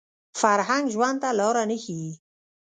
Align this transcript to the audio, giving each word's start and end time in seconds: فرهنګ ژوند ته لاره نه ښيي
فرهنګ 0.41 0.85
ژوند 0.93 1.17
ته 1.21 1.29
لاره 1.39 1.63
نه 1.69 1.77
ښيي 1.83 2.11